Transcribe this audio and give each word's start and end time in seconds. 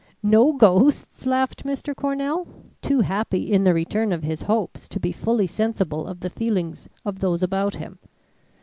"No 0.23 0.53
ghosts?" 0.53 1.27
laughed 1.27 1.63
Mr. 1.63 1.95
Cornell, 1.95 2.47
too 2.81 3.01
happy 3.01 3.51
in 3.53 3.63
the 3.65 3.71
return 3.75 4.11
of 4.11 4.23
his 4.23 4.41
hopes 4.41 4.87
to 4.89 4.99
be 4.99 5.11
fully 5.11 5.45
sensible 5.45 6.07
of 6.07 6.21
the 6.21 6.29
feelings 6.31 6.89
of 7.05 7.19
those 7.19 7.43
about 7.43 7.75
him. 7.75 7.99